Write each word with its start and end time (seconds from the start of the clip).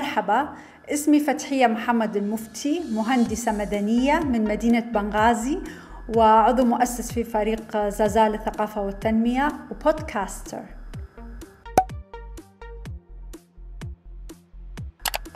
مرحبا. 0.00 0.48
اسمي 0.88 1.20
فتحية 1.20 1.66
محمد 1.66 2.16
المفتي 2.16 2.82
مهندسة 2.92 3.52
مدنية 3.52 4.18
من 4.18 4.44
مدينة 4.44 4.80
بنغازي 4.80 5.58
وعضو 6.16 6.64
مؤسس 6.64 7.12
في 7.12 7.24
فريق 7.24 7.88
زازا 7.88 8.28
للثقافة 8.28 8.80
والتنمية 8.80 9.48
وبودكاستر. 9.70 10.62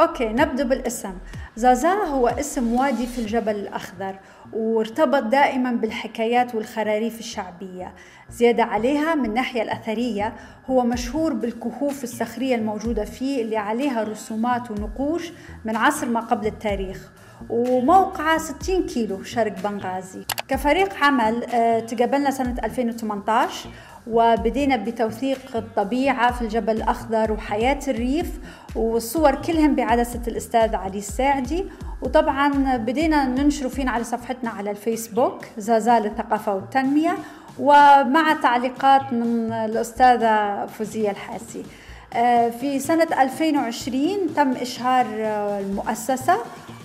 أوكي 0.01 0.29
نبدأ 0.29 0.65
بالاسم. 0.65 1.15
زازا 1.57 1.93
هو 1.93 2.29
اسم 2.29 2.73
وادي 2.75 3.07
في 3.07 3.19
الجبل 3.19 3.55
الأخضر 3.57 4.15
وارتبط 4.53 5.23
دائما 5.23 5.73
بالحكايات 5.73 6.55
والخراريف 6.55 7.19
الشعبية. 7.19 7.95
زيادة 8.31 8.63
عليها 8.65 9.15
من 9.15 9.25
الناحية 9.25 9.63
الأثرية 9.63 10.35
هو 10.71 10.83
مشهور 10.83 11.33
بالكهوف 11.33 12.05
الصخرية 12.05 12.55
الموجودة 12.55 13.05
فيه 13.05 13.43
اللي 13.43 13.57
عليها 13.57 14.03
رسومات 14.03 14.71
ونقوش 14.71 15.33
من 15.65 15.77
عصر 15.77 16.07
ما 16.07 16.21
قبل 16.21 16.47
التاريخ 16.47 17.11
وموقعه 17.51 18.39
60 18.39 18.87
كيلو 18.87 19.23
شرق 19.23 19.53
بنغازي. 19.69 20.25
كفريق 20.49 20.95
عمل 21.05 21.45
آه، 21.45 21.81
تقابلنا 21.81 22.31
سنة 22.31 22.57
2018 22.65 23.69
وبدينا 24.07 24.77
بتوثيق 24.77 25.57
الطبيعة 25.57 26.33
في 26.33 26.43
الجبل 26.43 26.77
الأخضر 26.77 27.33
وحياة 27.33 27.81
الريف 27.89 28.39
والصور 28.77 29.35
كلهم 29.35 29.75
بعدسة 29.75 30.21
الأستاذ 30.29 30.75
علي 30.75 30.99
الساعدي. 30.99 31.65
وطبعا 32.03 32.77
بدينا 32.77 33.25
ننشر 33.25 33.69
فينا 33.69 33.91
على 33.91 34.05
صفحتنا 34.05 34.51
على 34.51 34.71
الفيسبوك 34.71 35.45
زازا 35.59 36.01
للثقافة 36.01 36.55
والتنمية 36.55 37.15
ومع 37.59 38.37
تعليقات 38.43 39.13
من 39.13 39.53
الأستاذة 39.53 40.67
فوزية 40.67 41.11
الحاسي. 41.11 41.65
آه، 42.15 42.51
في 42.51 42.79
سنة 42.79 43.09
2020 43.23 44.35
تم 44.37 44.53
إشهار 44.53 45.07
آه، 45.11 45.61
المؤسسة 45.61 46.37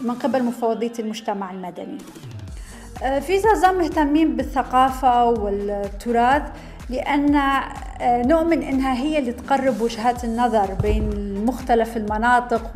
من 0.02 0.16
قبل 0.16 0.44
مفوضية 0.44 0.94
المجتمع 1.00 1.52
المدني. 1.52 1.98
في 3.00 3.40
زازا 3.40 3.72
مهتمين 3.72 4.36
بالثقافة 4.36 5.26
والتراث 5.26 6.44
لأن 6.90 7.36
آه، 7.36 8.22
نؤمن 8.22 8.64
أنها 8.64 8.94
هي 8.94 9.20
اللي 9.20 9.32
تقرب 9.32 9.82
وجهات 9.82 10.24
النظر 10.24 10.74
بين 10.74 11.36
مختلف 11.46 11.98
المناطق 11.98 12.72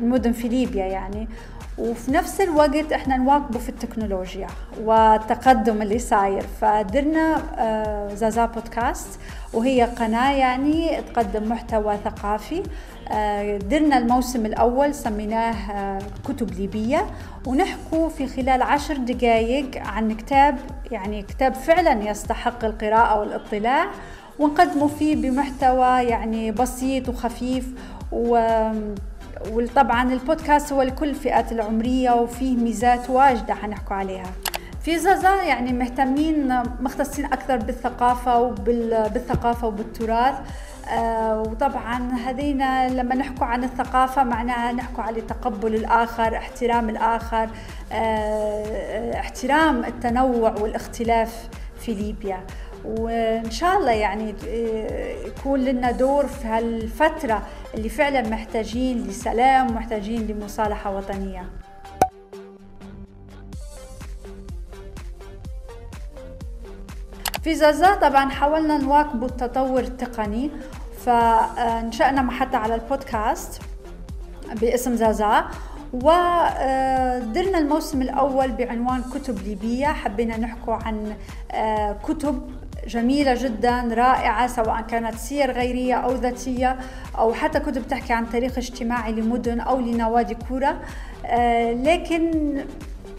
والمدن 0.00 0.32
في 0.32 0.48
ليبيا 0.48 0.84
يعني. 0.84 1.28
وفي 1.78 2.12
نفس 2.12 2.40
الوقت 2.40 2.92
إحنا 2.92 3.16
نواكبه 3.16 3.58
في 3.58 3.68
التكنولوجيا 3.68 4.46
والتقدم 4.80 5.82
اللي 5.82 5.98
صاير. 5.98 6.42
فدرنا 6.60 7.42
آه، 7.58 8.14
زازا 8.14 8.46
بودكاست 8.46 9.20
وهي 9.52 9.82
قناة 9.82 10.32
يعني 10.32 11.02
تقدم 11.02 11.48
محتوى 11.48 11.96
ثقافي 12.04 12.58
آه، 12.58 12.62
درنا 13.58 13.98
الموسم 13.98 14.46
الأول 14.46 14.94
سميناه 14.94 15.72
آه، 15.72 15.98
كتب 16.28 16.50
ليبية. 16.50 17.06
ونحكوا 17.46 18.08
في 18.08 18.26
خلال 18.26 18.62
عشر 18.62 18.96
دقائق 18.96 19.70
عن 19.86 20.12
كتاب 20.16 20.58
يعني 20.90 21.22
كتاب 21.22 21.54
فعلا 21.54 22.10
يستحق 22.10 22.64
القراءة 22.64 23.20
والاطلاع 23.20 23.86
ونقدمه 24.38 24.86
فيه 24.86 25.16
بمحتوى 25.16 26.02
يعني 26.04 26.52
بسيط 26.52 27.08
وخفيف. 27.08 27.66
و 28.12 28.38
وطبعا 29.52 30.12
البودكاست 30.12 30.72
هو 30.72 30.82
لكل 30.82 31.08
الفئات 31.08 31.52
العمرية 31.52 32.10
وفيه 32.10 32.56
ميزات 32.56 33.10
واجدة 33.10 33.54
حنحكوا 33.54 33.96
عليها. 33.96 34.26
في 34.82 34.98
زازا 34.98 35.42
يعني 35.42 35.72
مهتمين 35.72 36.62
مختصين 36.80 37.24
أكثر 37.24 37.56
بالثقافة 37.56 38.40
وبالثقافة 38.40 39.66
وبالتراث. 39.66 40.34
آه 40.34 40.73
وطبعا 41.46 42.12
هذينا 42.12 42.88
لما 42.88 43.14
نحكوا 43.14 43.46
عن 43.46 43.64
الثقافة 43.64 44.24
معناها 44.24 44.72
نحكوا 44.72 45.04
على 45.04 45.20
تقبل 45.20 45.74
الآخر 45.74 46.36
احترام 46.36 46.88
الآخر 46.88 47.48
آه 47.92 49.20
احترام 49.20 49.84
التنوع 49.84 50.54
والاختلاف 50.60 51.48
في 51.80 51.94
ليبيا. 51.94 52.40
وإن 52.84 53.50
شاء 53.50 53.78
الله 53.78 53.92
يعني 53.92 54.34
يكون 55.26 55.60
لنا 55.60 55.90
دور 55.90 56.26
في 56.26 56.46
هالفترة 56.48 57.42
اللي 57.74 57.88
فعلا 57.88 58.28
محتاجين 58.28 59.02
لسلام 59.02 59.74
محتاجين 59.74 60.26
لمصالحة 60.26 60.96
وطنية. 60.96 61.44
في 67.44 67.54
زازا 67.54 67.94
طبعا 67.94 68.30
حاولنا 68.30 68.78
نواكب 68.78 69.24
التطور 69.24 69.80
التقني 69.80 70.50
فانشأنا 71.04 72.22
محطة 72.22 72.58
على 72.58 72.74
البودكاست 72.74 73.62
باسم 74.60 74.96
زازا 74.96 75.44
ودرنا 75.92 77.58
الموسم 77.58 78.02
الأول 78.02 78.52
بعنوان 78.52 79.02
كتب 79.02 79.38
ليبية. 79.38 79.86
حبينا 79.86 80.36
نحكو 80.36 80.72
عن 80.72 81.16
آه، 81.52 81.96
كتب 82.02 82.50
جميلة 82.86 83.34
جدا 83.34 83.80
رائعة 83.92 84.46
سواء 84.46 84.80
كانت 84.80 85.14
سير 85.14 85.50
غيرية 85.50 85.94
أو 85.94 86.14
ذاتية 86.14 86.76
أو 87.18 87.34
حتى 87.34 87.60
كتب 87.60 87.88
تحكي 87.88 88.12
عن 88.12 88.30
تاريخ 88.30 88.58
اجتماعي 88.58 89.12
لمدن 89.12 89.60
أو 89.60 89.80
لنوادي 89.80 90.36
كورة. 90.48 90.80
آه، 91.26 91.72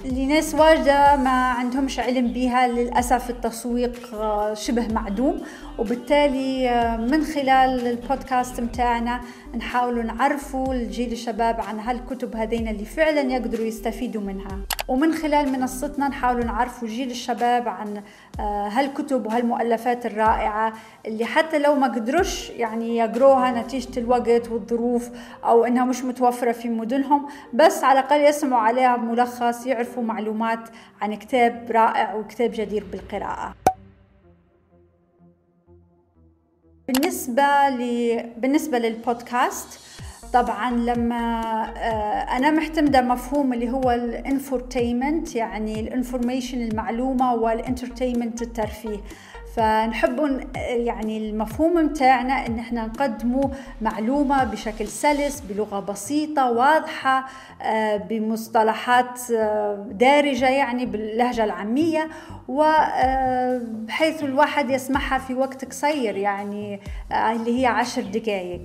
لكن 0.05 0.16
لناس 0.16 0.55
واجدة 0.55 1.16
ما 1.16 1.29
عندهمش 1.29 1.99
علم 1.99 2.27
بها 2.27 2.67
للأسف 2.67 3.29
التسويق 3.29 4.13
آه، 4.13 4.53
شبه 4.53 4.88
معدوم. 4.88 5.41
وبالتالي 5.79 6.69
آه، 6.69 6.97
من 6.97 7.23
خلال 7.23 7.88
البودكاست 7.88 8.61
متاعنا 8.61 9.21
نحاول 9.57 10.05
نعرفوا 10.05 10.73
الجيل 10.73 11.11
الشباب 11.11 11.61
عن 11.61 11.79
هالكتب 11.79 12.35
هذين 12.35 12.67
اللي 12.67 12.85
فعلا 12.85 13.21
يقدروا 13.21 13.66
يستفيدوا 13.66 14.21
منها. 14.21 14.59
ومن 14.88 15.13
خلال 15.13 15.51
منصتنا 15.51 16.07
نحاول 16.07 16.46
نعرفوا 16.46 16.88
جيل 16.88 17.12
الشباب 17.12 17.68
عن 17.68 18.03
آه، 18.40 18.68
هالكتب 18.68 19.25
وهالمؤلفات 19.25 20.06
الرائعة 20.06 20.73
اللي 21.06 21.25
حتى 21.25 21.59
لو 21.59 21.75
ما 21.75 21.88
قدروش 21.88 22.50
يعني 22.50 22.97
يقروها 22.97 23.51
نتيجة 23.51 24.00
الوقت 24.00 24.51
والظروف 24.51 25.09
أو 25.44 25.66
إنها 25.66 25.85
مش 25.85 26.03
متوفرة 26.03 26.51
في 26.51 26.69
مدنهم 26.69 27.28
بس 27.53 27.84
على 27.84 28.00
الأقل 28.00 28.22
يسمعوا 28.22 28.62
عليها 28.62 28.97
ملخص 28.97 29.66
يعرفوا 29.66 30.03
معلومات 30.03 30.69
عن 31.02 31.16
كتاب 31.16 31.67
رائع 31.72 32.13
وكتاب 32.13 32.52
جدير 32.53 32.84
بالقراءة. 32.91 33.53
بالنسبة 36.88 37.69
ل... 37.69 38.23
بالنسبة 38.38 38.79
للبودكاست 38.79 39.79
طبعا 40.34 40.72
لما 40.72 41.41
آه، 41.78 42.38
أنا 42.38 42.52
معتمده 42.52 43.02
مفهوم 43.02 43.53
اللي 43.53 43.69
هو 43.72 43.91
ال 43.91 44.03
infotainment 44.03 45.35
يعني 45.36 45.80
ال 45.79 45.86
information 45.86 46.62
المعلومة 46.62 47.34
وال 47.34 47.48
entertainment 47.48 48.41
الترفيه. 48.41 48.97
فنحب 49.56 50.41
يعني 50.69 51.30
المفهوم 51.30 51.74
متاعنا 51.75 52.46
إن 52.47 52.59
إحنا 52.59 52.85
نقدموا 52.85 53.44
معلومة 53.81 54.44
بشكل 54.44 54.88
سلس 54.88 55.40
بلغة 55.40 55.80
بسيطة 55.80 56.52
واضحة 56.52 57.25
آه، 57.62 57.97
بمصطلحات 57.97 59.31
آه، 59.31 59.85
دارجة 59.91 60.50
يعني 60.50 60.85
باللهجة 60.85 61.44
العامية. 61.44 62.09
وبحيث 62.47 64.24
الواحد 64.24 64.69
يسمعها 64.69 65.18
في 65.18 65.34
وقت 65.34 65.66
قصير 65.66 66.18
يعني 66.18 66.80
اللي 67.12 67.62
هي 67.62 67.66
عشر 67.66 68.02
دقائق 68.02 68.62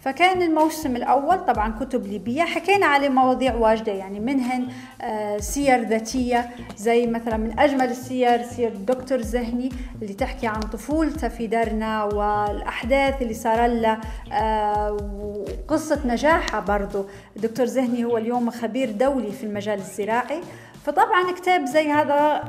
فكان 0.00 0.42
الموسم 0.42 0.96
الأول 0.96 1.46
طبعا 1.46 1.74
كتب 1.80 2.06
ليبية 2.06 2.42
حكينا 2.42 2.86
عليه 2.86 3.08
مواضيع 3.08 3.54
واجدة 3.54 3.92
يعني 3.92 4.20
منهن 4.20 4.68
آه، 5.02 5.38
سير 5.38 5.88
ذاتية 5.88 6.50
زي 6.76 7.06
مثلا 7.06 7.36
من 7.36 7.58
أجمل 7.58 7.90
السير 7.90 8.42
سير 8.42 8.72
الدكتور 8.72 9.20
زهني 9.20 9.68
اللي 10.02 10.14
تحكي 10.14 10.46
عن 10.46 10.60
طفولته 10.60 11.28
في 11.28 11.46
دارنا 11.46 12.04
والأحداث 12.04 13.22
اللي 13.22 13.34
صار 13.34 13.66
له 13.66 13.98
آه، 14.32 14.92
وقصة 14.92 16.00
نجاحه 16.06 16.60
برضو. 16.60 17.04
الدكتور 17.36 17.66
زهني 17.66 18.04
هو 18.04 18.18
اليوم 18.18 18.50
خبير 18.50 18.90
دولي 18.90 19.32
في 19.32 19.44
المجال 19.44 19.78
الزراعي. 19.78 20.40
فطبعا 20.86 21.32
كتاب 21.32 21.64
زي 21.64 21.90
هذا 21.90 22.44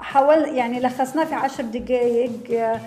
حاول 0.00 0.48
يعني 0.48 0.80
لخصناه 0.80 1.24
في 1.24 1.34
عشر 1.34 1.62
دقائق 1.62 2.30
آه، 2.50 2.80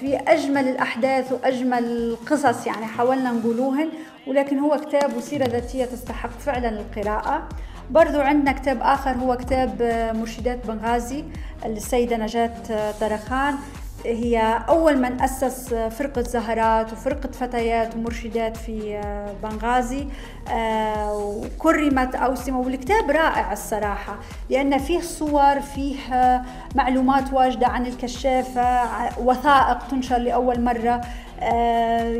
في 0.00 0.16
أجمل 0.28 0.68
الأحداث 0.68 1.32
وأجمل 1.32 1.84
القصص 1.84 2.66
يعني 2.66 2.86
حاولنا 2.86 3.32
نقولوهن 3.32 3.88
ولكن 4.26 4.58
هو 4.58 4.76
كتاب 4.76 5.16
وسيرة 5.16 5.44
ذاتية 5.44 5.84
تستحق 5.84 6.38
فعلا 6.38 6.68
القراءة. 6.68 7.48
برضو 7.90 8.20
عندنا 8.20 8.52
كتاب 8.52 8.78
آخر 8.82 9.10
هو 9.10 9.36
كتاب 9.36 9.82
آه، 9.82 10.12
مرشدات 10.12 10.66
بنغازي 10.66 11.24
للسيدة 11.66 12.16
نجاة 12.16 12.52
طرخان. 13.00 13.54
هي 14.04 14.64
أول 14.68 14.98
من 14.98 15.20
أسس 15.20 15.74
فرقة 15.74 16.22
زهرات 16.22 16.92
وفرقة 16.92 17.30
فتيات 17.32 17.96
ومرشدات 17.96 18.56
في 18.56 18.96
آه، 19.04 19.34
بنغازي 19.42 20.08
آه، 20.50 21.16
وكرمت 21.16 22.14
أوسمة. 22.14 22.60
والكتاب 22.60 23.10
رائع 23.10 23.52
الصراحة 23.52 24.16
لأن 24.50 24.78
فيه 24.78 25.00
صور 25.00 25.60
فيه 25.60 26.42
معلومات 26.74 27.32
واجدة 27.32 27.66
عن 27.66 27.86
الكشافة 27.86 28.88
وثائق 29.20 29.88
تنشر 29.90 30.18
لأول 30.18 30.60
مرة. 30.60 31.00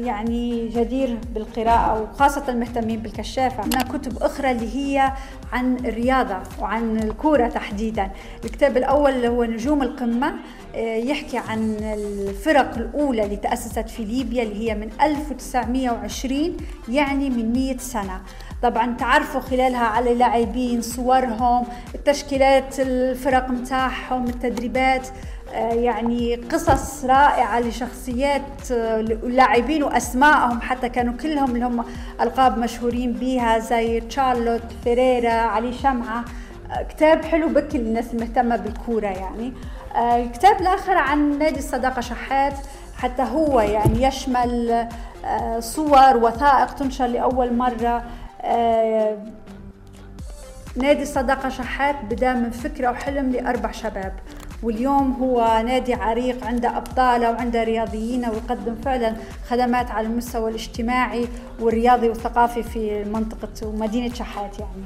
يعني 0.06 0.68
جدير 0.68 1.18
بالقراءة 1.34 2.02
وخاصة 2.02 2.44
المهتمين 2.48 3.00
بالكشافة. 3.00 3.62
عندنا 3.62 3.82
كتب 3.82 4.22
أخرى 4.22 4.50
اللي 4.50 4.76
هي 4.76 5.12
عن 5.52 5.76
الرياضة 5.76 6.36
وعن 6.60 6.96
الكورة 6.98 7.48
تحديدا. 7.48 8.10
الكتاب 8.44 8.76
الأول 8.76 9.10
اللي 9.10 9.28
هو 9.28 9.44
نجوم 9.44 9.82
القمة 9.82 10.34
يحكي 10.76 11.38
عن 11.38 11.76
الفرق 11.82 12.74
الأولى 12.78 13.24
اللي 13.24 13.36
تأسست 13.36 13.88
في 13.88 14.04
ليبيا 14.04 14.42
اللي 14.42 14.70
هي 14.70 14.74
من 14.74 14.88
1920 15.02 16.56
يعني 16.88 17.30
من 17.30 17.52
100 17.52 17.76
سنة. 17.76 18.20
طبعا 18.62 18.96
تعرفوا 18.96 19.40
خلالها 19.40 19.84
على 19.86 20.14
لاعبين 20.14 20.80
صورهم 20.80 21.64
التشكيلات 21.94 22.80
الفرق 22.80 23.48
متاعهم 23.50 24.24
التدريبات. 24.24 25.08
آه، 25.08 25.41
يعني 25.54 26.34
قصص 26.34 27.04
رائعة 27.04 27.60
لشخصيات 27.60 28.72
آه، 28.72 29.04
وأسمائهم 29.82 30.60
حتى 30.60 30.88
كانوا 30.88 31.14
كلهم 31.14 31.54
اللي 31.54 31.66
هم 31.66 31.84
ألقاب 32.20 32.58
مشهورين 32.58 33.12
بها 33.12 33.58
زي 33.58 34.00
تشارلوت 34.00 34.62
فيريرا 34.84 35.32
علي 35.32 35.72
شمعة. 35.72 36.24
آه، 36.70 36.82
كتاب 36.82 37.24
حلو 37.24 37.48
بكل 37.48 37.78
الناس 37.78 38.14
المهتمة 38.14 38.56
بالكورة 38.56 39.06
يعني. 39.06 39.52
الكتاب 39.96 40.60
الآخر 40.60 40.92
عن 40.92 41.38
نادي 41.38 41.58
الصداقة 41.58 42.00
شحات 42.00 42.54
حتى 42.96 43.22
هو 43.22 43.60
يعني 43.60 44.02
يشمل 44.02 44.86
صور 45.58 46.16
وثائق 46.16 46.74
تنشر 46.74 47.06
لأول 47.06 47.56
مرة. 47.56 48.04
نادي 50.76 51.02
الصداقة 51.02 51.48
شحات 51.48 51.96
بدأ 52.10 52.34
من 52.34 52.50
فكرة 52.50 52.90
وحلم 52.90 53.30
لأربع 53.30 53.70
شباب. 53.70 54.12
واليوم 54.62 55.12
هو 55.12 55.62
نادي 55.66 55.94
عريق 55.94 56.46
عنده 56.46 56.76
أبطاله 56.76 57.30
وعنده 57.30 57.64
رياضيين 57.64 58.28
ويقدم 58.28 58.74
فعلا 58.84 59.16
خدمات 59.48 59.90
على 59.90 60.06
المستوى 60.06 60.50
الاجتماعي 60.50 61.28
والرياضي 61.60 62.08
والثقافي 62.08 62.62
في 62.62 63.04
منطقة 63.04 63.66
ومدينة 63.66 64.14
شحات 64.14 64.58
يعني. 64.58 64.84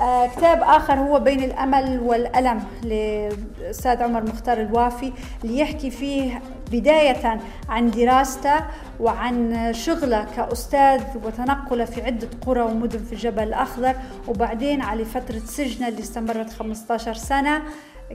آه 0.00 0.26
كتاب 0.26 0.62
آخر 0.62 0.94
هو 0.94 1.20
بين 1.20 1.44
الأمل 1.44 2.00
والألم 2.00 2.62
لأستاذ 2.82 4.02
عمر 4.02 4.22
مختار 4.22 4.60
الوافي 4.60 5.12
اللي 5.44 5.58
يحكي 5.58 5.90
فيه 5.90 6.42
بداية 6.72 7.40
عن 7.68 7.90
دراسته 7.90 8.54
وعن 9.00 9.68
شغله 9.74 10.26
كأستاذ 10.36 11.02
وتنقله 11.24 11.84
في 11.84 12.02
عدة 12.02 12.28
قرى 12.46 12.60
ومدن 12.62 12.98
في 12.98 13.12
الجبل 13.12 13.42
الأخضر 13.42 13.94
وبعدين 14.28 14.80
على 14.80 15.04
فترة 15.04 15.38
سجنه 15.38 15.88
اللي 15.88 16.00
استمرت 16.00 16.50
15 16.52 17.14
سنة. 17.14 17.62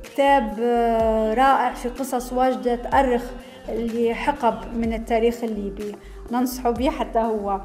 كتاب 0.03 0.57
آه، 0.61 1.33
رائع 1.33 1.73
في 1.73 1.89
قصص 1.89 2.33
واجدة 2.33 2.75
تأرخ 2.75 3.23
اللي 3.69 4.13
حقب 4.13 4.77
من 4.77 4.93
التاريخ 4.93 5.43
الليبي. 5.43 5.95
ننصحه 6.31 6.71
به 6.71 6.89
حتى 6.89 7.19
هو. 7.19 7.61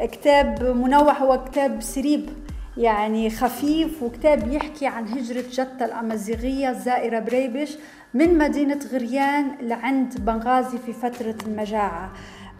كتاب 0.00 0.62
منوع 0.62 1.12
هو 1.12 1.44
كتاب 1.44 1.82
سريب 1.82 2.28
يعني 2.76 3.30
خفيف 3.30 4.02
وكتاب 4.02 4.52
يحكي 4.52 4.86
عن 4.86 5.08
هجرة 5.08 5.44
جتة 5.50 5.84
الأمازيغية 5.84 6.70
الزائرة 6.70 7.18
بريبش 7.18 7.78
من 8.14 8.38
مدينة 8.38 8.80
غريان 8.92 9.56
لعند 9.60 10.20
بنغازي 10.20 10.78
في 10.78 10.92
فترة 10.92 11.34
المجاعة. 11.46 12.12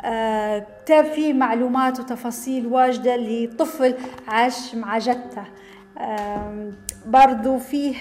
آه 0.05 0.67
كتاب 0.84 1.05
فيه 1.05 1.32
معلومات 1.32 2.00
وتفاصيل 2.00 2.67
واجدة 2.67 3.17
لطفل 3.17 3.94
عاش 4.28 4.75
مع 4.75 4.99
آه 5.99 6.70
برضو 7.06 7.58
فيه 7.58 7.94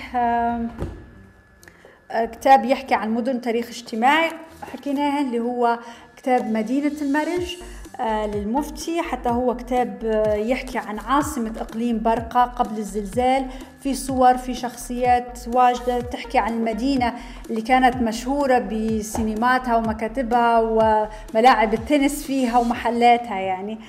كتاب 2.11 2.65
يحكي 2.65 2.95
عن 2.95 3.13
مدن 3.13 3.41
تاريخ 3.41 3.67
اجتماعي 3.67 4.31
حكيناها 4.73 5.21
اللي 5.21 5.39
هو 5.39 5.79
كتاب 6.17 6.51
مدينة 6.51 7.01
المرج 7.01 7.57
آه، 7.99 8.27
للمفتي. 8.27 9.01
حتى 9.01 9.29
هو 9.29 9.55
كتاب 9.55 10.05
آه، 10.05 10.33
يحكي 10.33 10.77
عن 10.77 10.99
عاصمة 10.99 11.53
إقليم 11.59 11.99
برقة 11.99 12.43
قبل 12.43 12.77
الزلزال. 12.77 13.45
في 13.83 13.93
صور 13.93 14.37
في 14.37 14.53
شخصيات 14.53 15.39
واجدة 15.53 16.01
تحكي 16.01 16.37
عن 16.37 16.53
المدينة 16.53 17.13
اللي 17.49 17.61
كانت 17.61 17.95
مشهورة 17.95 18.59
بسينماتها 18.59 19.75
ومكاتبها 19.75 20.59
وملاعب 20.59 21.73
التنس 21.73 22.23
فيها 22.23 22.57
ومحلاتها 22.57 23.39
يعني. 23.39 23.79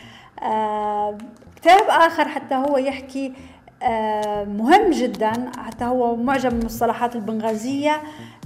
آه، 0.43 1.19
كتاب 1.57 1.83
آخر 1.89 2.29
حتى 2.29 2.55
هو 2.55 2.79
يحكي 2.79 3.27
آه، 3.27 3.33
مهم 4.45 4.91
جدا. 4.91 5.33
حتى 5.67 5.85
هو 5.85 6.17
معجم 6.17 6.49
المصطلحات 6.49 7.17
البنغازية. 7.17 8.03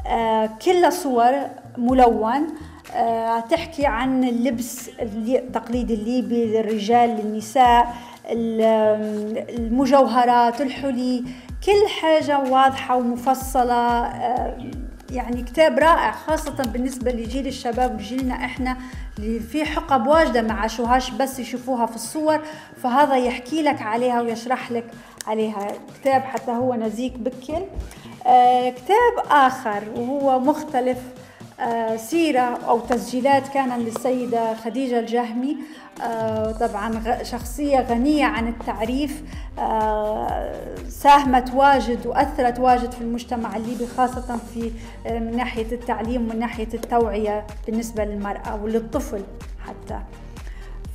آه، 0.06 0.50
كلها 0.64 0.90
صور 0.90 1.32
ملون. 1.78 2.46
آه، 2.94 3.40
تحكي 3.40 3.86
عن 3.86 4.24
اللبس 4.24 4.90
التقليدي 5.00 5.94
الليبي 5.94 6.44
للرجال 6.46 7.10
للنساء 7.10 7.94
المجوهرات 9.58 10.60
الحلي. 10.60 11.24
كل 11.66 11.88
حاجة 12.00 12.38
واضحة 12.38 12.96
ومفصلة. 12.96 14.12
يعني 15.10 15.42
كتاب 15.42 15.78
رائع 15.78 16.12
خاصة 16.12 16.62
بالنسبة 16.72 17.12
لجيل 17.12 17.46
الشباب 17.46 17.94
وجيلنا 17.94 18.34
إحنا 18.34 18.76
اللي 19.18 19.40
في 19.40 19.64
حقب 19.64 20.06
واجدة 20.06 20.42
ما 20.42 20.52
عاشوهاش 20.52 21.10
بس 21.10 21.38
يشوفوها 21.38 21.86
في 21.86 21.94
الصور. 21.94 22.40
فهذا 22.82 23.16
يحكي 23.16 23.62
لك 23.62 23.82
عليها 23.82 24.20
ويشرح 24.20 24.72
لك 24.72 24.84
عليها 25.26 25.68
كتاب 26.00 26.22
حتى 26.22 26.50
هو 26.50 26.74
نزيك 26.74 27.18
بكل. 27.18 27.62
آه 28.26 28.70
كتاب 28.70 29.26
آخر 29.30 29.82
وهو 29.96 30.38
مختلف 30.38 30.98
آه 31.60 31.96
سيرة 31.96 32.58
أو 32.68 32.80
تسجيلات 32.80 33.48
كان 33.48 33.78
للسيدة 33.78 34.54
خديجة 34.54 34.98
الجهمي. 34.98 35.56
آه 36.02 36.52
طبعا 36.52 37.22
شخصية 37.22 37.80
غنية 37.80 38.24
عن 38.24 38.48
التعريف. 38.48 39.22
ساهمت 40.88 41.54
واجد 41.54 42.06
وأثرت 42.06 42.58
واجد 42.58 42.92
في 42.92 43.00
المجتمع 43.00 43.56
الليبي 43.56 43.86
خاصة 43.86 44.38
في 44.54 44.72
من 45.06 45.36
ناحية 45.36 45.72
التعليم 45.72 46.22
ومن 46.22 46.38
ناحية 46.38 46.68
التوعية 46.74 47.46
بالنسبة 47.66 48.04
للمرأة 48.04 48.62
وللطفل 48.62 49.22
حتى. 49.66 50.00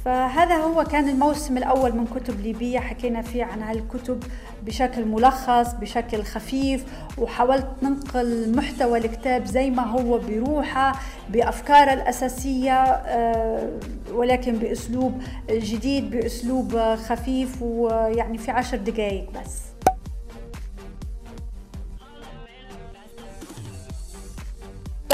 فهذا 0.06 0.56
هو 0.56 0.84
كان 0.84 1.10
الموسم 1.10 1.58
الأول 1.58 1.96
من 1.96 2.06
كتب 2.08 2.40
ليبية. 2.42 2.80
حكينا 2.80 3.22
فيه 3.22 3.44
عن 3.44 3.64
هالكتب 3.64 4.24
بشكل 4.64 5.06
ملخص 5.06 5.74
بشكل 5.74 6.24
خفيف 6.24 6.86
وحاولت 7.18 7.68
ننقل 7.84 8.56
محتوى 8.56 8.98
الكتاب 8.98 9.46
زي 9.46 9.70
ما 9.70 9.84
هو 9.84 10.18
بروحه 10.18 11.00
بأفكاره 11.30 11.94
الأساسية 11.94 12.74
آه، 12.84 13.70
ولكن 14.14 14.54
بأسلوب 14.54 15.22
جديد 15.50 16.12
بأسلوب 16.12 16.78
خفيف 16.96 17.62
ويعني 17.62 18.38
في 18.38 18.52
عشر 18.52 18.78
دقائق 18.78 19.30
بس. 19.32 19.75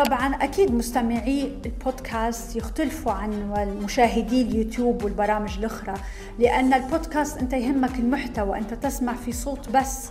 طبعا 0.05 0.35
أكيد 0.35 0.73
مستمعي 0.73 1.51
البودكاست 1.65 2.55
يختلفوا 2.55 3.11
عن 3.11 3.29
مشاهدي 3.83 4.41
اليوتيوب 4.41 5.03
والبرامج 5.03 5.57
الأخرى 5.57 5.93
لأن 6.39 6.73
البودكاست 6.73 7.37
أنت 7.37 7.53
يهمك 7.53 7.99
المحتوى 7.99 8.57
أنت 8.57 8.73
تسمع 8.73 9.13
في 9.13 9.31
صوت 9.31 9.69
بس. 9.69 10.09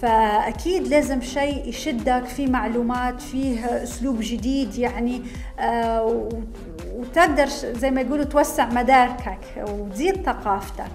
فأكيد 0.00 0.88
لازم 0.88 1.20
شيء 1.20 1.68
يشدك 1.68 2.24
فيه 2.24 2.46
معلومات 2.46 3.20
فيه 3.22 3.64
أسلوب 3.82 4.16
جديد 4.20 4.74
يعني 4.78 5.22
آه 5.60 6.28
وتقدر 6.96 7.46
زي 7.48 7.90
ما 7.90 8.00
يقولوا 8.00 8.24
توسع 8.24 8.66
مداركك 8.66 9.64
وتزيد 9.68 10.22
ثقافتك. 10.22 10.90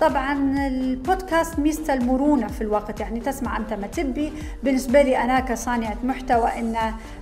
طبعا 0.00 0.66
البودكاست 0.66 1.58
ميزته 1.58 1.94
المرونة 1.94 2.46
في 2.46 2.60
الوقت 2.60 3.00
يعني 3.00 3.20
تسمع 3.20 3.56
أنت 3.56 3.72
ما 3.72 3.86
تبي. 3.86 4.32
بالنسبة 4.62 5.02
لي 5.02 5.18
أنا 5.18 5.40
كصانعة 5.40 5.96
محتوى 6.04 6.48
أن 6.58 6.76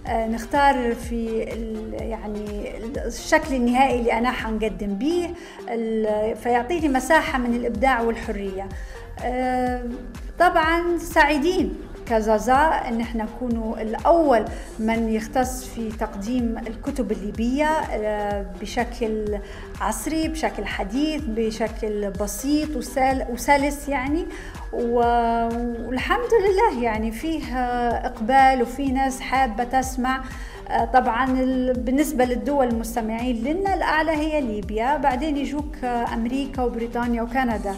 آه، 0.07 0.27
نختار 0.27 0.95
في 0.95 1.27
يعني 1.93 2.73
الشكل 3.07 3.55
النهائي 3.55 3.99
اللي 4.01 4.13
أنا 4.13 4.31
حنقدم 4.31 4.95
به 4.95 5.31
فيعطيني 6.35 6.89
مساحة 6.89 7.39
من 7.39 7.55
الإبداع 7.55 8.01
والحرية. 8.01 8.69
آه، 9.25 9.83
طبعا 10.39 10.99
سعيدين. 10.99 11.75
كزازا 12.09 12.55
إن 12.89 13.01
إحنا 13.01 13.25
نكونوا 13.25 13.83
الأول 13.83 14.45
من 14.79 15.09
يختص 15.09 15.65
في 15.65 15.89
تقديم 15.93 16.59
الكتب 16.59 17.13
الليبية 17.13 17.67
آه، 17.67 18.47
بشكل 18.61 19.39
عصري 19.81 20.29
بشكل 20.29 20.65
حديث 20.67 21.23
بشكل 21.27 22.11
بسيط 22.11 22.77
وسلس 23.31 23.89
يعني. 23.89 24.27
والحمد 24.73 26.31
لله 26.45 26.83
يعني 26.83 27.11
فيه 27.13 27.57
إقبال 28.07 28.63
وفي 28.63 28.93
ناس 28.93 29.21
حابة 29.21 29.65
تسمع. 29.65 30.25
آه، 30.69 30.85
طبعا 30.85 31.27
بالنسبة 31.73 32.25
للدول 32.25 32.67
المستمعين 32.69 33.45
لنا 33.45 33.75
الأعلى 33.75 34.11
هي 34.11 34.41
ليبيا 34.41 34.97
بعدين 34.97 35.37
يجوك 35.37 35.85
أمريكا 35.85 36.63
وبريطانيا 36.63 37.23
وكندا. 37.23 37.75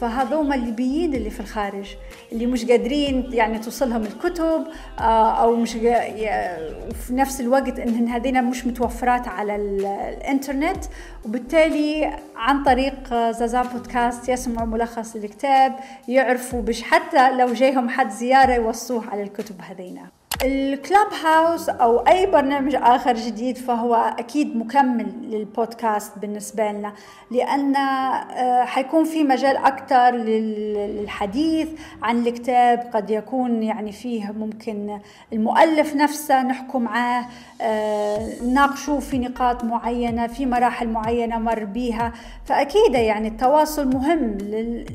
فهذوما 0.00 0.54
الليبيين 0.54 1.14
اللي 1.14 1.30
في 1.30 1.40
الخارج 1.40 1.94
اللي 2.32 2.46
مش 2.46 2.64
قادرين 2.64 3.28
يعني 3.32 3.58
توصلهم 3.58 4.02
الكتب 4.02 4.66
آه، 4.98 5.42
أو 5.42 5.56
مش 5.56 5.74
وفي 5.74 7.14
نفس 7.14 7.40
الوقت 7.40 7.78
إن 7.78 8.08
هذين 8.08 8.44
مش 8.44 8.66
متوفرات 8.66 9.28
على 9.28 9.56
الإنترنت. 9.56 10.84
وبالتالي 11.24 12.16
عن 12.36 12.62
طريق 12.62 13.14
زازا 13.14 13.62
بودكاست 13.62 14.28
يسمعوا 14.28 14.66
ملخص 14.66 15.16
الكتاب 15.16 15.76
يعرفوا 16.08 16.62
بش 16.62 16.82
حتى 16.82 17.36
لو 17.36 17.52
جايهم 17.52 17.88
حد 17.88 18.10
زيارة 18.10 18.52
يوصوه 18.52 19.10
على 19.10 19.22
الكتب 19.22 19.54
هذينا. 19.60 20.06
الكلاب 20.44 21.06
هاوس 21.24 21.68
أو 21.68 21.98
أي 21.98 22.26
برنامج 22.26 22.74
آخر 22.74 23.14
جديد 23.14 23.56
فهو 23.58 23.94
أكيد 23.94 24.56
مكمل 24.56 25.12
للبودكاست 25.22 26.18
بالنسبة 26.18 26.72
لنا 26.72 26.92
لأن 27.30 27.76
آه، 27.76 28.64
حيكون 28.64 29.04
في 29.04 29.24
مجال 29.24 29.56
أكثر 29.56 30.10
للحديث 30.10 31.68
عن 32.02 32.26
الكتاب 32.26 32.90
قد 32.94 33.10
يكون 33.10 33.62
يعني 33.62 33.92
فيه 33.92 34.32
ممكن 34.32 34.98
المؤلف 35.32 35.94
نفسه 35.94 36.42
نحكم 36.42 36.82
معاه 36.82 37.26
آه، 37.60 38.42
ناقشوه 38.42 39.00
في 39.00 39.18
نقاط 39.18 39.64
معينة 39.64 40.26
في 40.26 40.46
مراحل 40.46 40.88
معينة 40.88 41.38
مر 41.38 41.64
بيها 41.64 42.12
فأكيد 42.44 42.94
يعني 42.94 43.28
التواصل 43.28 43.94
مهم 43.94 44.38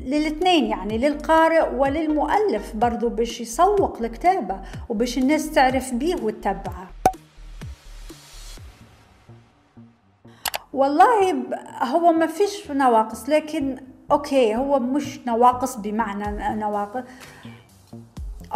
للإثنين 0.06 0.64
يعني 0.64 0.98
للقارئ 0.98 1.74
وللمؤلف 1.74 2.76
برضه 2.76 3.08
باش 3.08 3.40
يسوق 3.40 3.98
الكتابه 4.00 4.60
وباش 4.88 5.18
الناس 5.18 5.31
تعرف 5.38 5.94
بيه 5.94 6.14
وتتبعه. 6.14 6.90
والله 10.72 11.32
هو 11.82 12.12
ما 12.12 12.26
فيش 12.26 12.70
نواقص 12.70 13.28
لكن 13.28 13.78
okay 14.10 14.56
هو 14.56 14.78
مش 14.78 15.18
نواقص 15.26 15.76
بمعنى 15.76 16.54
نواقص. 16.60 17.02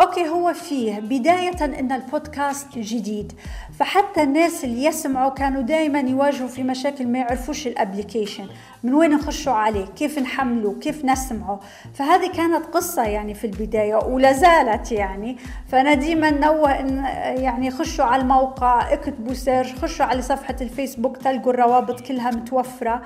okay 0.01 0.29
هو 0.29 0.53
فيه. 0.53 1.01
بداية 1.01 1.65
إن 1.65 1.93
البودكاست 1.93 2.79
جديد. 2.79 3.33
فحتى 3.79 4.23
الناس 4.23 4.65
اللي 4.65 4.85
يسمعوا 4.85 5.31
كانوا 5.31 5.63
دائما 5.63 6.01
يواجهوا 6.01 6.49
في 6.49 6.63
مشاكل 6.63 7.07
ما 7.07 7.19
يعرفوش 7.19 7.67
ال 7.67 7.73
application 7.73 8.47
من 8.83 8.95
وين 8.95 9.11
نخشوا 9.11 9.53
عليه؟ 9.53 9.87
كيف 9.87 10.19
نحمله؟ 10.19 10.75
كيف 10.81 11.05
نسمعه؟ 11.05 11.61
فهذه 11.95 12.33
كانت 12.33 12.67
قصة 12.67 13.03
يعني 13.03 13.35
في 13.35 13.47
البداية 13.47 13.97
ولا 13.97 14.33
زالت 14.33 14.93
يعني. 14.93 15.37
فأنا 15.69 15.95
ديما 15.95 16.31
نوه 16.31 16.81
إن 16.81 16.97
يعني 17.43 17.71
خشوا 17.71 18.05
على 18.05 18.23
الموقع 18.23 18.93
اكتبوا 18.93 19.35
search 19.35 19.75
خشوا 19.75 20.07
على 20.07 20.23
صفحة 20.23 20.57
الفيسبوك 20.61 21.17
تلقوا 21.17 21.53
الروابط 21.53 22.01
كلها 22.01 22.31
متوفرة. 22.31 23.03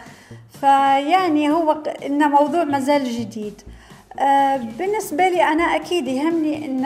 فيعني 0.60 1.50
هو 1.50 1.82
إن 2.06 2.30
موضوع 2.30 2.64
مازال 2.64 3.04
جديد. 3.04 3.62
بالنسبة 4.78 5.28
لي 5.28 5.42
أنا 5.42 5.62
أكيد 5.62 6.08
يهمني 6.08 6.66
أن 6.66 6.84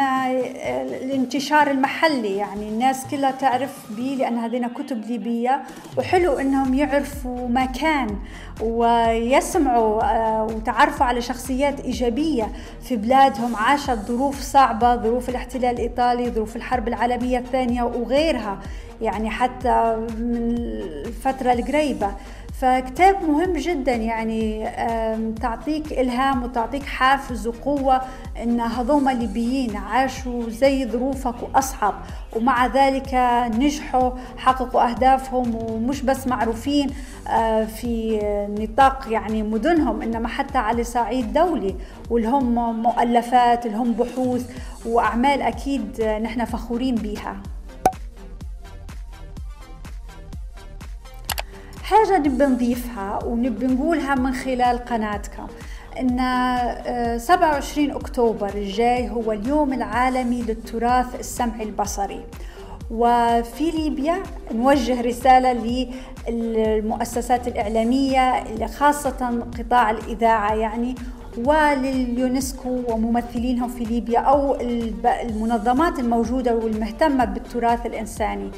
الانتشار 1.03 1.71
المحلي 1.71 2.37
يعني 2.37 2.69
الناس 2.69 3.07
كلها 3.11 3.31
تعرف 3.31 3.93
بي 3.97 4.17
لأن 4.17 4.39
هذين 4.39 4.69
كتب 4.69 5.05
ليبية 5.05 5.63
وحلو 5.99 6.33
أنهم 6.33 6.75
يعرفوا 6.75 7.49
مكان 7.49 8.19
ويسمعوا 8.61 10.03
آه، 10.03 10.45
وتعرفوا 10.45 11.07
على 11.07 11.21
شخصيات 11.21 11.81
إيجابية 11.81 12.53
في 12.83 12.97
بلادهم 12.97 13.57
عاشت 13.57 13.91
ظروف 13.91 14.41
صعبة 14.41 14.97
ظروف 14.97 15.29
الاحتلال 15.29 15.75
الإيطالي 15.75 16.31
ظروف 16.31 16.57
الحرب 16.57 16.89
العالمية 16.89 17.39
الثانية 17.39 17.83
وغيرها 17.83 18.61
يعني 19.03 19.31
حتى 19.31 19.97
من 20.19 20.47
الفترة 21.07 21.53
القريبة. 21.53 22.15
فكتاب 22.65 23.25
مهم 23.25 23.53
جدا 23.53 23.95
يعني 23.95 24.69
تعطيك 25.41 25.93
إلهام 25.93 26.43
وتعطيك 26.43 26.83
حافز 26.83 27.47
وقوة 27.47 28.01
إن 28.43 28.61
هذوما 28.61 29.13
الليبيين 29.13 29.77
عاشوا 29.77 30.51
زي 30.51 30.89
ظروفك 30.89 31.35
وأصعب. 31.43 31.95
ومع 32.37 32.67
ذلك 32.67 33.15
نجحوا 33.59 34.11
حققوا 34.37 34.91
أهدافهم 34.91 35.55
ومش 35.55 36.03
بس 36.03 36.27
معروفين 36.27 36.91
آه، 37.29 37.65
في 37.65 38.19
نطاق 38.59 39.07
يعني 39.11 39.43
مدنهم 39.43 40.03
إنما 40.03 40.29
حتى 40.29 40.59
على 40.59 40.85
صعيد 40.85 41.33
دولي. 41.33 41.75
والهم 42.11 42.83
مؤلفات 42.83 43.67
الهم 43.67 43.93
بحوث 43.93 44.51
وأعمال 44.87 45.43
أكيد 45.43 46.03
نحن 46.03 46.45
فخورين 46.45 46.95
بها 46.95 47.37
حاجة 51.85 52.19
نبي 52.19 52.45
نضيفها 52.45 53.25
ونبي 53.25 53.67
نقولها 53.67 54.15
من 54.15 54.33
خلال 54.35 54.79
قناتكم 54.79 55.47
إن 56.01 57.19
27 57.19 57.91
آه، 57.91 57.97
أكتوبر 57.97 58.55
الجاي 58.55 59.11
هو 59.11 59.33
اليوم 59.33 59.73
العالمي 59.73 60.43
للتراث 60.43 61.21
السمعي 61.21 61.63
البصري. 61.63 62.25
وفي 62.91 63.71
ليبيا 63.71 64.23
نوجه 64.55 65.01
رسالة 65.01 65.53
للمؤسسات 66.29 67.49
الإعلامية 67.49 68.45
خاصة 68.67 69.47
قطاع 69.59 69.91
الإذاعة 69.91 70.55
يعني 70.55 70.95
ولليونسكو 71.45 72.83
وممثلينهم 72.89 73.69
في 73.69 73.85
ليبيا 73.85 74.19
أو 74.19 74.57
المنظمات 75.05 75.99
الموجودة 75.99 76.55
والمهتمة 76.55 77.25
بالتراث 77.25 77.87
الإنساني. 77.87 78.51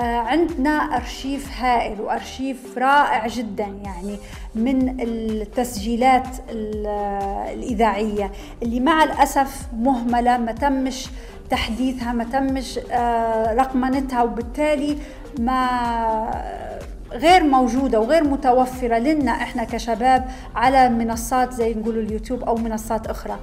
عندنا 0.00 0.70
أرشيف 0.70 1.48
هائل 1.60 2.00
وأرشيف 2.00 2.78
رائع 2.78 3.26
جدا 3.26 3.64
يعني 3.84 4.16
من 4.54 4.96
التسجيلات 5.00 6.28
الإذاعية 6.50 8.30
اللي 8.62 8.80
مع 8.80 9.04
الأسف 9.04 9.66
مهملة 9.78 10.36
ما 10.38 10.52
تمش 10.52 11.06
تحديثها 11.50 12.12
ما 12.12 12.24
تمش 12.24 12.78
آه، 12.92 13.54
رقمنتها 13.54 14.22
وبالتالي 14.22 14.98
ما 15.38 15.68
غير 17.12 17.44
موجودة 17.44 18.00
وغير 18.00 18.24
متوفرة 18.24 18.98
لنا 18.98 19.32
إحنا 19.32 19.64
كشباب 19.64 20.24
على 20.54 20.88
منصات 20.88 21.52
زي 21.52 21.74
نقول 21.74 21.98
اليوتيوب 21.98 22.42
أو 22.42 22.56
منصات 22.56 23.06
أخرى. 23.06 23.32
آه، 23.32 23.38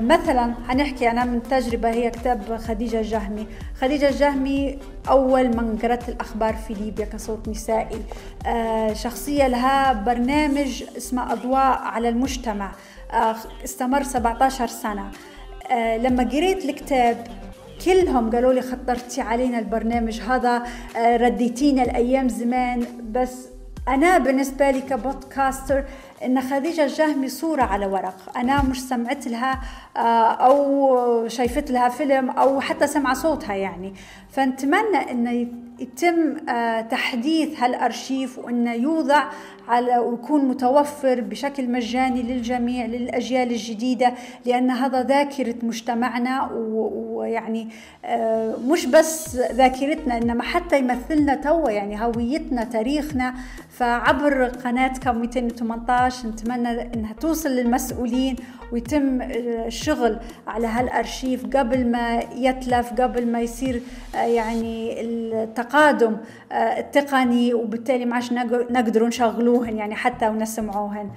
مثلا 0.00 0.54
حنحكي 0.68 1.10
أنا 1.10 1.24
من 1.24 1.42
تجربة 1.42 1.90
هي 1.90 2.10
كتاب 2.10 2.56
خديجة 2.56 3.00
الجهمي. 3.00 3.46
خديجة 3.80 4.08
الجهمي 4.08 4.78
أول 5.08 5.56
من 5.56 5.78
قرأت 5.82 6.08
الأخبار 6.08 6.54
في 6.54 6.74
ليبيا 6.74 7.04
كصوت 7.04 7.48
نسائي. 7.48 8.02
آه، 8.46 8.92
شخصية 8.92 9.48
لها 9.48 9.92
برنامج 9.92 10.84
اسمه 10.96 11.32
أضواء 11.32 11.78
على 11.78 12.08
المجتمع. 12.08 12.72
آه، 13.12 13.36
استمر 13.64 14.02
17 14.02 14.66
سنة. 14.66 15.10
لما 15.96 16.24
قريت 16.24 16.64
الكتاب 16.64 17.26
كلهم 17.84 18.30
قالوا 18.30 18.52
لي 18.52 18.62
خطرتي 18.62 19.20
علينا 19.20 19.58
البرنامج 19.58 20.20
هذا. 20.20 20.62
رديتينا 20.96 21.82
الأيام 21.82 22.28
زمان. 22.28 22.86
بس 23.10 23.48
أنا 23.88 24.18
بالنسبة 24.18 24.70
لي 24.70 24.80
كبودكاستر 24.80 25.84
إن 26.24 26.40
خديجة 26.40 26.84
الجهمي 26.84 27.28
صورة 27.28 27.62
على 27.62 27.86
ورق. 27.86 28.38
أنا 28.38 28.62
مش 28.62 28.82
سمعت 28.88 29.26
لها 29.26 29.60
آه، 29.96 30.00
أو 30.32 31.28
شايفت 31.28 31.70
لها 31.70 31.88
فيلم 31.88 32.30
أو 32.30 32.60
حتى 32.60 32.86
سمع 32.86 33.14
صوتها 33.14 33.54
يعني. 33.54 33.94
فنتمنى 34.30 35.10
انه 35.10 35.46
يتم 35.78 36.48
آه، 36.48 36.80
تحديث 36.80 37.62
هالأرشيف 37.62 38.38
وانه 38.38 38.72
يوضع 38.72 39.24
على 39.68 39.98
ويكون 39.98 40.44
متوفر 40.44 41.20
بشكل 41.20 41.70
مجاني 41.70 42.22
للجميع 42.22 42.86
للأجيال 42.86 43.50
الجديدة 43.50 44.12
لأن 44.46 44.70
هذا 44.70 45.02
ذاكرة 45.02 45.54
مجتمعنا 45.62 46.50
ويعني 46.52 47.68
آه، 48.04 48.56
مش 48.56 48.86
بس 48.86 49.36
ذاكرتنا 49.36 50.16
إنما 50.18 50.42
حتى 50.42 50.78
يمثلنا 50.78 51.34
توا 51.34 51.70
يعني 51.70 52.04
هويتنا 52.04 52.64
تاريخنا. 52.64 53.34
فعبر 53.70 54.44
قناتكم 54.44 55.18
218 55.18 56.07
نتمنى 56.24 56.94
إنها 56.94 57.12
توصل 57.12 57.48
للمسؤولين 57.48 58.36
ويتم 58.72 59.22
الشغل 59.22 60.18
على 60.46 60.66
هالأرشيف 60.66 61.46
قبل 61.56 61.86
ما 61.86 62.22
يتلف 62.36 62.92
قبل 62.92 63.26
ما 63.26 63.40
يصير 63.40 63.82
آه، 64.14 64.18
يعني 64.18 65.00
التقادم 65.00 66.16
آه، 66.52 66.54
التقني 66.54 67.54
وبالتالي 67.54 68.04
ما 68.04 68.14
عادش 68.14 68.32
نقدروا 68.70 69.08
نشغلوهن 69.08 69.76
يعني 69.76 69.94
حتى 69.94 70.28
ونسمعوهن. 70.28 71.10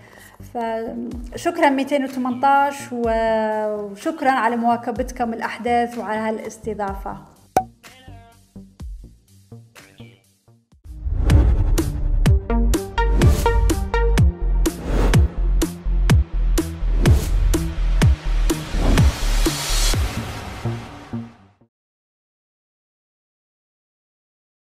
فشكرا 0.53 1.69
218 1.69 2.85
وشكرا 2.91 4.31
على 4.31 4.55
مواكبتكم 4.55 5.33
الأحداث 5.33 5.97
وعلى 5.97 6.19
هالاستضافة. 6.19 7.30